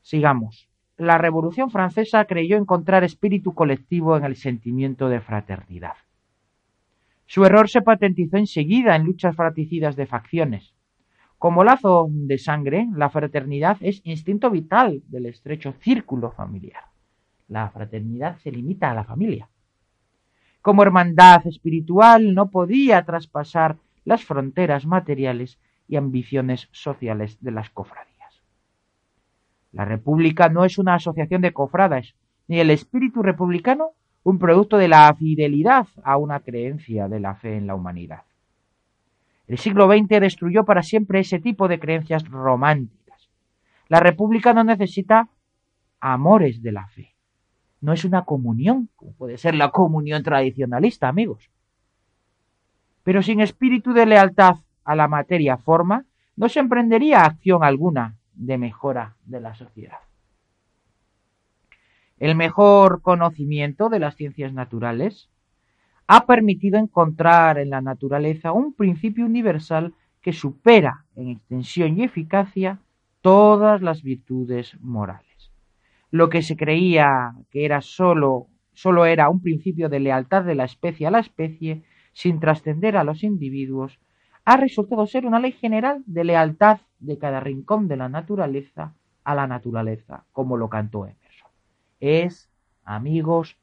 Sigamos. 0.03 0.69
La 0.97 1.17
Revolución 1.17 1.71
Francesa 1.71 2.25
creyó 2.25 2.57
encontrar 2.57 3.05
espíritu 3.05 3.55
colectivo 3.55 4.17
en 4.17 4.25
el 4.25 4.35
sentimiento 4.35 5.09
de 5.09 5.21
fraternidad. 5.21 5.95
Su 7.31 7.45
error 7.45 7.71
se 7.71 7.81
patentizó 7.81 8.39
enseguida 8.39 8.97
en 8.97 9.05
luchas 9.05 9.37
fratricidas 9.37 9.95
de 9.95 10.05
facciones. 10.05 10.75
Como 11.39 11.63
lazo 11.63 12.09
de 12.11 12.39
sangre, 12.39 12.89
la 12.93 13.09
fraternidad 13.09 13.77
es 13.79 14.01
instinto 14.03 14.51
vital 14.51 15.05
del 15.07 15.27
estrecho 15.27 15.73
círculo 15.79 16.33
familiar. 16.33 16.83
La 17.47 17.71
fraternidad 17.71 18.39
se 18.39 18.51
limita 18.51 18.91
a 18.91 18.95
la 18.95 19.05
familia. 19.05 19.49
Como 20.61 20.83
hermandad 20.83 21.47
espiritual 21.47 22.35
no 22.35 22.51
podía 22.51 23.05
traspasar 23.05 23.77
las 24.05 24.25
fronteras 24.25 24.85
materiales 24.85 25.61
y 25.87 25.95
ambiciones 25.95 26.69
sociales 26.73 27.39
de 27.41 27.53
las 27.53 27.71
cofradías. 27.71 28.43
La 29.71 29.85
República 29.85 30.49
no 30.49 30.65
es 30.65 30.79
una 30.79 30.95
asociación 30.95 31.43
de 31.43 31.53
cofradas, 31.53 32.17
ni 32.49 32.59
el 32.59 32.71
espíritu 32.71 33.23
republicano 33.23 33.93
un 34.23 34.39
producto 34.39 34.77
de 34.77 34.89
la 34.89 35.15
fidelidad 35.15 35.87
a 36.03 36.17
una 36.17 36.41
creencia 36.41 37.09
de 37.09 37.21
la 37.21 37.35
fe 37.35 37.57
en 37.57 37.67
la 37.67 37.75
humanidad. 37.75 38.23
El 39.47 39.59
siglo 39.59 39.89
XX 39.89 40.21
destruyó 40.21 40.65
para 40.65 40.83
siempre 40.83 41.21
ese 41.21 41.41
tipo 41.41 41.67
de 41.69 41.81
creencias 41.81 42.29
románticas. 42.29 43.29
La 43.89 43.99
República 43.99 44.53
no 44.53 44.63
necesita 44.63 45.29
amores 46.01 46.63
de 46.63 46.73
la 46.73 46.87
fe. 46.87 47.15
No 47.81 47.93
es 47.93 48.05
una 48.05 48.25
comunión, 48.25 48.89
como 48.95 49.13
puede 49.13 49.39
ser 49.39 49.55
la 49.55 49.71
comunión 49.71 50.23
tradicionalista, 50.23 51.09
amigos. 51.09 51.51
Pero 53.03 53.23
sin 53.23 53.41
espíritu 53.41 53.93
de 53.93 54.07
lealtad 54.07 54.57
a 54.85 54.95
la 54.95 55.09
materia 55.09 55.57
forma, 55.57 56.05
no 56.37 56.49
se 56.49 56.61
emprendería 56.61 57.25
acción 57.25 57.65
alguna 57.65 58.17
de 58.35 58.59
mejora 58.59 59.17
de 59.25 59.41
la 59.41 59.55
sociedad. 59.55 59.99
El 62.21 62.35
mejor 62.35 63.01
conocimiento 63.01 63.89
de 63.89 63.99
las 63.99 64.15
ciencias 64.15 64.53
naturales 64.53 65.31
ha 66.07 66.27
permitido 66.27 66.79
encontrar 66.79 67.59
en 67.59 67.71
la 67.71 67.81
naturaleza 67.81 68.53
un 68.53 68.75
principio 68.75 69.25
universal 69.25 69.95
que 70.21 70.35
supera 70.35 71.07
en 71.17 71.31
extensión 71.31 71.99
y 71.99 72.05
eficacia 72.05 72.79
todas 73.23 73.81
las 73.81 74.03
virtudes 74.03 74.79
morales. 74.83 75.51
Lo 76.11 76.29
que 76.29 76.43
se 76.43 76.59
creía 76.59 77.33
que 77.51 77.65
era 77.65 77.81
solo, 77.81 78.49
solo 78.75 79.07
era 79.07 79.31
un 79.31 79.41
principio 79.41 79.89
de 79.89 80.01
lealtad 80.01 80.45
de 80.45 80.57
la 80.57 80.65
especie 80.65 81.07
a 81.07 81.11
la 81.11 81.21
especie, 81.21 81.85
sin 82.13 82.39
trascender 82.39 82.99
a 82.99 83.05
los 83.05 83.23
individuos, 83.23 83.99
ha 84.45 84.59
resultado 84.59 85.07
ser 85.07 85.25
una 85.25 85.41
ley 85.41 85.53
general 85.53 86.03
de 86.05 86.25
lealtad 86.25 86.81
de 86.99 87.17
cada 87.17 87.41
rincón 87.41 87.89
de 87.89 87.97
la 87.97 88.11
naturaleza 88.11 88.95
a 89.25 89.35
la 89.35 89.47
naturaleza, 89.47 90.27
como 90.33 90.59
lo 90.59 90.69
cantó 90.69 91.07
Emerson. 91.07 91.20
Es, 92.01 92.51
amigos, 92.85 93.57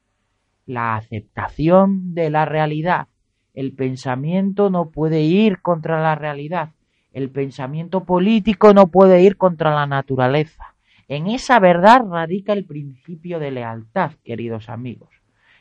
la 0.64 0.96
aceptación 0.96 2.14
de 2.14 2.30
la 2.30 2.44
realidad. 2.44 3.08
El 3.52 3.72
pensamiento 3.72 4.70
no 4.70 4.90
puede 4.90 5.22
ir 5.22 5.60
contra 5.60 6.00
la 6.00 6.14
realidad. 6.14 6.70
El 7.12 7.30
pensamiento 7.30 8.04
político 8.04 8.72
no 8.72 8.86
puede 8.86 9.22
ir 9.22 9.36
contra 9.36 9.74
la 9.74 9.86
naturaleza. 9.86 10.74
En 11.08 11.26
esa 11.26 11.58
verdad 11.58 12.02
radica 12.08 12.52
el 12.52 12.64
principio 12.64 13.38
de 13.38 13.50
lealtad, 13.50 14.12
queridos 14.24 14.68
amigos. 14.68 15.08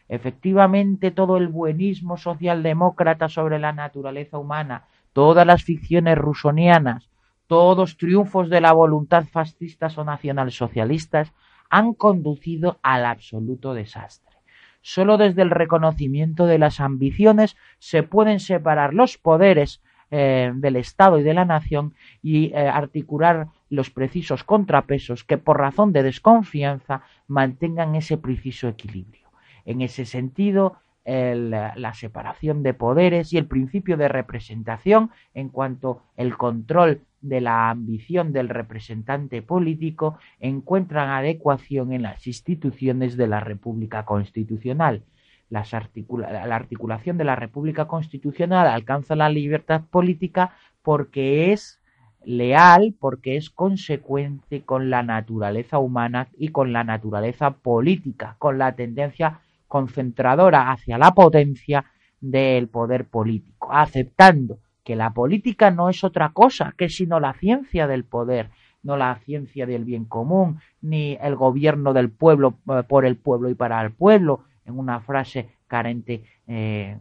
Efectivamente, 0.10 1.10
todo 1.12 1.38
el 1.38 1.48
buenismo 1.48 2.17
socialdemócrata 2.17 3.29
sobre 3.29 3.57
la 3.60 3.74
naturaleza 3.74 4.38
humana, 4.38 4.86
todas 5.13 5.48
las 5.48 5.63
ficciones 5.63 6.17
rusonianas, 6.17 7.10
todos 7.48 7.98
triunfos 7.98 8.50
de 8.50 8.62
la 8.62 8.74
voluntad 8.74 9.25
fascistas 9.25 9.98
o 9.98 10.03
nacionalsocialistas 10.03 11.34
han 11.69 11.93
conducido 11.93 12.79
al 12.81 13.05
absoluto 13.05 13.74
desastre. 13.74 14.38
Solo 14.81 15.17
desde 15.17 15.41
el 15.41 15.50
reconocimiento 15.50 16.45
de 16.45 16.59
las 16.59 16.79
ambiciones 16.79 17.57
se 17.79 18.03
pueden 18.03 18.39
separar 18.39 18.93
los 18.93 19.17
poderes 19.17 19.81
eh, 20.09 20.51
del 20.55 20.77
Estado 20.77 21.19
y 21.19 21.24
de 21.24 21.33
la 21.33 21.43
nación 21.43 21.93
y 22.24 22.53
eh, 22.53 22.69
articular 22.69 23.47
los 23.69 23.89
precisos 23.89 24.45
contrapesos 24.45 25.25
que 25.25 25.38
por 25.38 25.59
razón 25.59 25.91
de 25.91 26.03
desconfianza 26.03 27.01
mantengan 27.27 27.95
ese 27.95 28.17
preciso 28.17 28.69
equilibrio. 28.69 29.27
En 29.65 29.81
ese 29.81 30.05
sentido, 30.05 30.77
la 31.05 31.93
separación 31.93 32.63
de 32.63 32.74
poderes 32.74 33.31
y 33.31 33.38
el 33.38 33.45
principio 33.45 33.95
de 33.95 34.09
representación 34.09 35.09
en 35.33 35.47
cuanto 35.47 36.01
el 36.17 36.36
control 36.36 37.01
de 37.21 37.41
la 37.41 37.69
ambición 37.69 38.31
del 38.33 38.50
representante 38.50 39.41
político 39.41 40.17
encuentran 40.39 41.09
adecuación 41.09 41.93
en 41.93 42.03
las 42.03 42.27
instituciones 42.27 43.17
de 43.17 43.27
la 43.27 43.39
República 43.39 44.05
Constitucional. 44.05 45.03
la 45.50 46.55
articulación 46.55 47.17
de 47.17 47.24
la 47.24 47.36
República 47.36 47.88
Constitucional 47.88 48.67
alcanza 48.67 49.15
la 49.15 49.29
libertad 49.29 49.81
política 49.89 50.53
porque 50.81 51.53
es 51.53 51.81
leal, 52.25 52.93
porque 53.00 53.38
es 53.38 53.50
consecuente 53.50 54.63
con 54.63 54.89
la 54.89 55.01
naturaleza 55.03 55.79
humana 55.79 56.27
y 56.38 56.50
con 56.50 56.74
la 56.74 56.83
naturaleza 56.83 57.51
política, 57.51 58.36
con 58.39 58.57
la 58.57 58.75
tendencia 58.75 59.39
concentradora 59.67 60.71
hacia 60.71 60.97
la 60.97 61.13
potencia 61.13 61.86
del 62.19 62.67
poder 62.67 63.05
político, 63.05 63.69
aceptando 63.71 64.59
que 64.88 64.96
la 64.96 65.10
política 65.10 65.70
no 65.70 65.89
es 65.89 66.06
otra 66.06 66.29
cosa 66.29 66.74
que 66.77 66.88
sino 66.88 67.20
la 67.20 67.34
ciencia 67.34 67.88
del 67.88 68.06
poder, 68.06 68.51
no 68.84 68.96
la 68.96 69.20
ciencia 69.25 69.65
del 69.65 69.84
bien 69.84 70.06
común, 70.06 70.62
ni 70.82 71.17
el 71.22 71.36
gobierno 71.36 71.91
del 71.91 72.10
pueblo 72.10 72.60
eh, 72.70 72.84
por 72.88 73.03
el 73.03 73.17
pueblo 73.17 73.50
y 73.50 73.53
para 73.53 73.82
el 73.82 73.91
pueblo, 73.91 74.46
en 74.63 74.79
una 74.79 75.01
frase 75.01 75.50
carente 75.67 76.24
eh, 76.48 77.00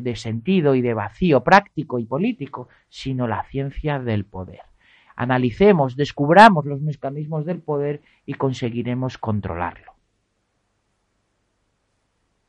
de 0.00 0.16
sentido 0.16 0.74
y 0.74 0.80
de 0.80 0.94
vacío 0.94 1.44
práctico 1.44 1.98
y 1.98 2.06
político, 2.06 2.70
sino 2.88 3.26
la 3.26 3.44
ciencia 3.50 3.98
del 3.98 4.24
poder. 4.24 4.62
Analicemos, 5.14 5.94
descubramos 5.94 6.64
los 6.64 6.80
mecanismos 6.80 7.44
del 7.44 7.58
poder 7.58 8.00
y 8.24 8.32
conseguiremos 8.32 9.18
controlarlo. 9.18 9.95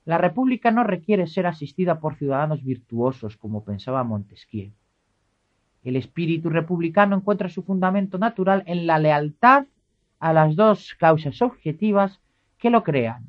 La 0.07 0.17
República 0.17 0.71
no 0.71 0.85
requiere 0.85 1.27
ser 1.27 1.47
asistida 1.47 1.99
por 1.99 2.15
ciudadanos 2.15 2.63
virtuosos, 2.63 3.35
como 3.35 3.65
pensaba 3.65 4.05
Montesquieu. 4.05 4.71
El 5.83 5.97
espíritu 5.97 6.49
republicano 6.49 7.17
encuentra 7.17 7.49
su 7.49 7.61
fundamento 7.61 8.17
natural 8.17 8.63
en 8.67 8.87
la 8.87 8.99
lealtad 8.99 9.65
a 10.19 10.31
las 10.31 10.55
dos 10.55 10.95
causas 10.97 11.41
objetivas 11.41 12.21
que 12.57 12.69
lo 12.69 12.85
crean, 12.85 13.27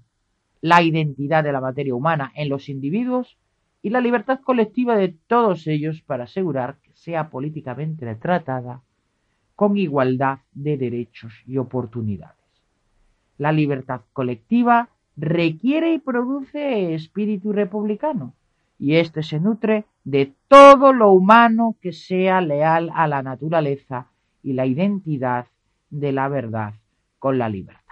la 0.61 0.81
identidad 0.81 1.43
de 1.43 1.51
la 1.51 1.61
materia 1.61 1.97
humana 1.97 2.31
en 2.37 2.49
los 2.49 2.69
individuos 2.69 3.37
y 3.83 3.91
la 3.91 4.01
libertad 4.01 4.39
colectiva 4.39 4.97
de 4.97 5.17
todos 5.27 5.67
ellos 5.67 6.01
para 6.03 6.25
asegurar 6.25 6.77
que 6.85 6.93
sea 6.95 7.29
políticamente 7.29 8.15
tratada 8.15 8.83
con 9.57 9.77
igualdad 9.77 10.39
de 10.53 10.77
derechos 10.77 11.33
y 11.45 11.57
oportunidades. 11.57 12.37
La 13.37 13.51
libertad 13.51 14.03
colectiva 14.13 14.91
requiere 15.19 15.93
y 15.95 15.99
produce 15.99 16.95
espíritu 16.95 17.53
republicano, 17.53 18.35
y 18.79 18.97
éste 18.97 19.25
se 19.25 19.41
nutre 19.41 19.85
de 20.05 20.33
todo 20.47 20.93
lo 20.93 21.11
humano 21.11 21.77
que 21.83 21.93
sea 21.93 22.41
leal 22.41 22.91
a 22.95 23.09
la 23.09 23.23
naturaleza 23.23 24.07
y 24.43 24.53
la 24.53 24.67
identidad 24.67 25.47
de 25.91 26.13
la 26.13 26.29
verdad 26.29 26.75
con 27.19 27.39
la 27.39 27.49
libertad. 27.49 27.83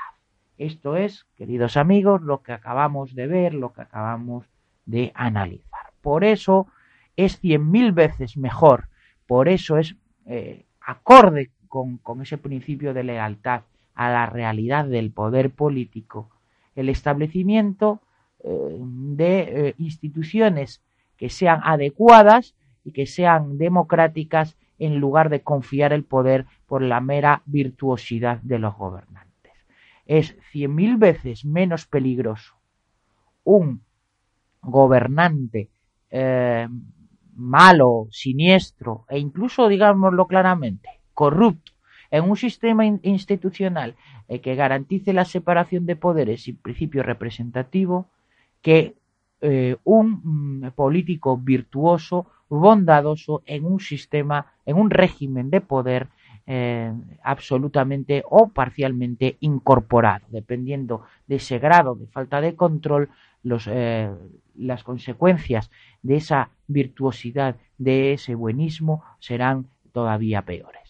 Esto 0.57 0.97
es, 0.97 1.27
queridos 1.37 1.77
amigos, 1.77 2.23
lo 2.23 2.43
que 2.43 2.53
acabamos 2.53 3.15
de 3.15 3.27
ver, 3.27 3.55
lo 3.55 3.73
que 3.73 3.83
acabamos 3.83 4.47
de 4.87 5.11
analizar. 5.15 5.91
Por 6.01 6.23
eso 6.23 6.69
es 7.17 7.41
cien 7.41 7.71
mil 7.71 7.91
veces 7.91 8.37
mejor, 8.37 8.89
por 9.27 9.49
eso 9.49 9.79
es 9.79 9.97
eh, 10.27 10.65
acorde 10.81 11.51
con, 11.67 11.99
con 11.99 12.23
ese 12.23 12.39
principio 12.39 12.95
de 12.95 13.03
lealtad 13.03 13.63
a 13.97 14.11
la 14.11 14.27
realidad 14.27 14.85
del 14.85 15.11
poder 15.11 15.51
político 15.51 16.31
el 16.77 16.89
establecimiento 16.89 18.01
eh, 18.45 18.77
de 18.79 19.41
eh, 19.41 19.75
instituciones 19.79 20.83
que 21.17 21.31
sean 21.31 21.61
adecuadas 21.65 22.55
y 22.85 22.93
que 22.93 23.07
sean 23.07 23.59
democráticas 23.59 24.57
en 24.79 24.99
lugar 24.99 25.31
de 25.31 25.41
confiar 25.41 25.93
el 25.93 26.05
poder 26.05 26.47
por 26.67 26.83
la 26.83 27.01
mera 27.01 27.43
virtuosidad 27.47 28.41
de 28.43 28.59
los 28.59 28.77
gobernantes. 28.77 29.53
Es 30.05 30.37
cien 30.53 30.75
mil 30.75 30.99
veces 30.99 31.45
menos 31.45 31.87
peligroso 31.87 32.55
un 33.45 33.81
gobernante 34.61 35.71
eh, 36.11 36.69
malo, 37.35 38.09
siniestro 38.11 39.07
e 39.09 39.19
incluso, 39.19 39.69
digámoslo 39.69 40.27
claramente, 40.27 41.01
corrupto 41.15 41.73
en 42.11 42.25
un 42.25 42.37
sistema 42.37 42.85
institucional 42.85 43.97
eh, 44.29 44.41
que 44.41 44.55
garantice 44.55 45.13
la 45.13 45.25
separación 45.25 45.87
de 45.87 45.97
poderes 45.97 46.49
y 46.49 46.53
principio 46.53 47.03
representativo 47.03 48.09
que 48.63 48.95
eh, 49.41 49.77
un 49.85 50.21
mm, 50.23 50.71
político 50.73 51.37
virtuoso, 51.37 52.27
bondadoso 52.49 53.43
en 53.47 53.65
un 53.65 53.81
sistema, 53.81 54.55
en 54.65 54.77
un 54.77 54.91
régimen 54.91 55.51
de 55.51 55.61
poder 55.61 56.09
eh, 56.47 56.93
absolutamente 57.23 58.23
o 58.29 58.49
parcialmente 58.49 59.37
incorporado, 59.41 60.27
dependiendo 60.31 61.03
de 61.27 61.37
ese 61.37 61.59
grado 61.59 61.97
de 61.97 62.07
falta 62.07 62.41
de 62.41 62.55
control, 62.55 63.11
los, 63.43 63.69
las 64.57 64.83
consecuencias 64.83 65.71
de 66.03 66.17
esa 66.17 66.51
virtuosidad, 66.67 67.57
de 67.79 68.15
ese 68.15 68.35
buenismo, 68.35 69.05
serán 69.21 69.67
todavía 69.93 70.43
peores. 70.43 70.86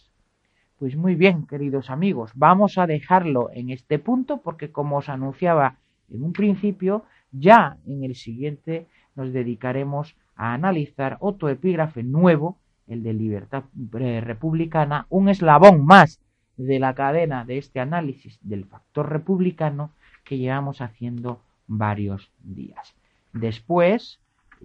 Pues 0.78 0.94
muy 0.94 1.14
bien, 1.14 1.46
queridos 1.46 1.88
amigos, 1.88 2.32
vamos 2.34 2.76
a 2.76 2.86
dejarlo 2.86 3.48
en 3.54 3.70
este 3.70 3.98
punto 3.98 4.42
porque 4.42 4.70
como 4.70 4.98
os 4.98 5.08
anunciaba 5.08 5.78
en 6.10 6.22
un 6.22 6.34
principio, 6.34 7.04
ya 7.32 7.78
en 7.86 8.04
el 8.04 8.14
siguiente 8.14 8.86
nos 9.14 9.32
dedicaremos 9.32 10.16
a 10.34 10.52
analizar 10.52 11.16
otro 11.20 11.48
epígrafe 11.48 12.02
nuevo, 12.02 12.58
el 12.88 13.02
de 13.02 13.14
libertad 13.14 13.64
eh, 13.98 14.20
republicana, 14.20 15.06
un 15.08 15.30
eslabón 15.30 15.86
más 15.86 16.20
de 16.58 16.78
la 16.78 16.94
cadena 16.94 17.46
de 17.46 17.56
este 17.56 17.80
análisis 17.80 18.38
del 18.42 18.66
factor 18.66 19.10
republicano 19.10 19.92
que 20.24 20.36
llevamos 20.36 20.82
haciendo 20.82 21.40
varios 21.66 22.30
días. 22.42 22.94
Después, 23.32 24.20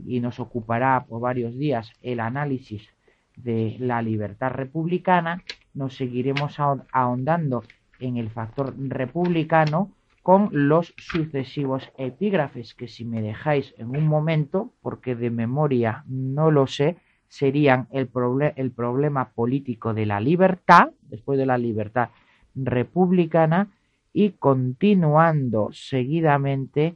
y 0.06 0.19
nos 0.19 0.41
ocupará 0.41 1.06
por 1.08 1.21
varios 1.21 1.58
días 1.58 1.93
el 2.02 2.19
análisis 2.19 2.89
de 3.38 3.78
la 3.80 4.02
libertad 4.02 4.52
republicana, 4.52 5.41
nos 5.74 5.96
seguiremos 5.96 6.58
ahondando 6.92 7.64
en 8.00 8.18
el 8.18 8.30
factor 8.30 8.74
republicano 8.78 9.92
con 10.24 10.50
los 10.52 10.94
sucesivos 10.98 11.92
epígrafes 11.98 12.74
que 12.76 12.88
si 12.88 13.06
me 13.06 13.22
dejáis 13.22 13.74
en 13.78 13.96
un 13.96 14.08
momento, 14.08 14.72
porque 14.82 15.16
de 15.16 15.32
memoria 15.32 16.04
no 16.08 16.52
lo 16.52 16.68
sé, 16.68 16.98
serían 17.28 17.88
el, 17.92 18.10
el 18.56 18.72
problema 18.72 19.30
político 19.30 19.94
de 19.94 20.06
la 20.06 20.20
libertad, 20.20 20.90
después 21.04 21.40
de 21.40 21.46
la 21.46 21.58
libertad 21.58 22.10
republicana, 22.54 23.70
y 24.14 24.32
continuando 24.32 25.70
seguidamente 25.72 26.96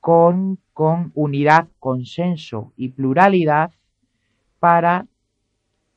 con, 0.00 0.58
con 0.72 1.10
unidad, 1.14 1.68
consenso 1.78 2.72
y 2.76 2.88
pluralidad 2.88 3.72
para 4.60 5.06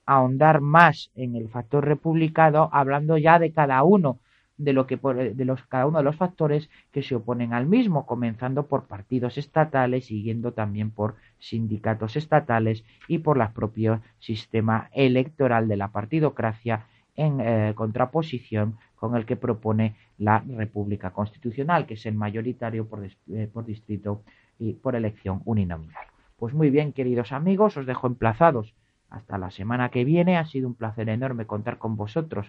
ahondar 0.05 0.61
más 0.61 1.11
en 1.15 1.35
el 1.35 1.49
factor 1.49 1.85
republicano, 1.85 2.69
hablando 2.71 3.17
ya 3.17 3.39
de 3.39 3.51
cada 3.51 3.83
uno 3.83 4.19
de 4.57 4.73
lo 4.73 4.87
que 4.87 4.97
de 4.97 5.45
los 5.45 5.63
cada 5.63 5.85
uno 5.85 5.97
de 5.97 6.03
los 6.05 6.15
factores 6.15 6.69
que 6.91 7.03
se 7.03 7.15
oponen 7.15 7.53
al 7.53 7.65
mismo, 7.65 8.05
comenzando 8.05 8.67
por 8.67 8.87
partidos 8.87 9.37
estatales, 9.37 10.05
siguiendo 10.05 10.53
también 10.53 10.91
por 10.91 11.15
sindicatos 11.39 12.15
estatales 12.15 12.85
y 13.07 13.19
por 13.19 13.41
el 13.41 13.49
propio 13.49 14.01
sistema 14.19 14.89
electoral 14.93 15.67
de 15.67 15.77
la 15.77 15.89
partidocracia 15.89 16.87
en 17.15 17.41
eh, 17.41 17.73
contraposición 17.75 18.77
con 18.95 19.15
el 19.15 19.25
que 19.25 19.35
propone 19.35 19.95
la 20.17 20.39
República 20.39 21.11
Constitucional, 21.11 21.85
que 21.85 21.95
es 21.95 22.05
el 22.05 22.15
mayoritario 22.15 22.87
por, 22.87 23.05
eh, 23.05 23.49
por 23.51 23.65
distrito 23.65 24.23
y 24.57 24.73
por 24.73 24.95
elección 24.95 25.41
uninominal. 25.45 26.05
Pues 26.37 26.53
muy 26.53 26.69
bien, 26.69 26.93
queridos 26.93 27.31
amigos, 27.31 27.77
os 27.77 27.85
dejo 27.85 28.07
emplazados 28.07 28.73
hasta 29.09 29.37
la 29.37 29.51
semana 29.51 29.89
que 29.89 30.03
viene. 30.03 30.37
Ha 30.37 30.45
sido 30.45 30.67
un 30.67 30.75
placer 30.75 31.09
enorme 31.09 31.45
contar 31.45 31.77
con 31.77 31.95
vosotros 31.95 32.47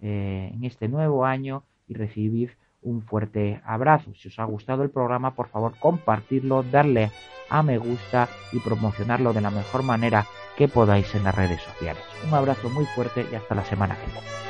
eh, 0.00 0.50
en 0.54 0.64
este 0.64 0.88
nuevo 0.88 1.24
año 1.24 1.64
y 1.88 1.94
recibid 1.94 2.50
un 2.82 3.02
fuerte 3.02 3.60
abrazo. 3.64 4.12
Si 4.14 4.28
os 4.28 4.38
ha 4.38 4.44
gustado 4.44 4.82
el 4.82 4.90
programa, 4.90 5.34
por 5.34 5.48
favor, 5.48 5.74
compartirlo, 5.78 6.62
darle 6.62 7.10
a 7.50 7.62
me 7.62 7.78
gusta 7.78 8.28
y 8.52 8.60
promocionarlo 8.60 9.32
de 9.32 9.40
la 9.40 9.50
mejor 9.50 9.82
manera 9.82 10.26
que 10.56 10.68
podáis 10.68 11.14
en 11.14 11.24
las 11.24 11.34
redes 11.34 11.62
sociales. 11.62 12.02
Un 12.26 12.34
abrazo 12.34 12.68
muy 12.70 12.84
fuerte 12.86 13.26
y 13.30 13.34
hasta 13.34 13.54
la 13.54 13.64
semana 13.64 13.96
que 13.96 14.06
viene. 14.06 14.48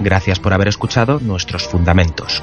Gracias 0.00 0.40
por 0.40 0.52
haber 0.52 0.68
escuchado 0.68 1.20
nuestros 1.20 1.68
fundamentos. 1.68 2.42